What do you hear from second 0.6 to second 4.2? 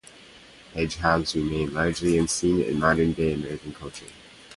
Hedgehogs remain largely unseen in modern-day American culture.